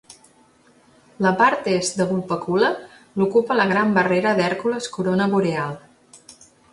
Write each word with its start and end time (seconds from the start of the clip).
La 1.25 1.33
part 1.41 1.67
est 1.73 1.99
de 1.99 2.07
Vulpecula 2.11 2.71
l'ocupa 3.21 3.57
la 3.59 3.67
gran 3.73 3.93
barrera 3.99 4.31
d'Hèrcules-Corona 4.39 5.29
Boreal. 5.35 5.77